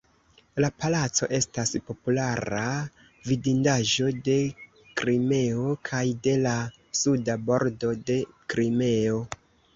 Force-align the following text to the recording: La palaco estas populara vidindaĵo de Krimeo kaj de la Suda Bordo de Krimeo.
La 0.63 0.69
palaco 0.83 1.27
estas 1.39 1.73
populara 1.89 2.61
vidindaĵo 3.27 4.09
de 4.29 4.39
Krimeo 5.03 5.75
kaj 5.91 6.01
de 6.31 6.35
la 6.47 6.57
Suda 7.03 7.39
Bordo 7.53 7.95
de 8.11 8.19
Krimeo. 8.55 9.23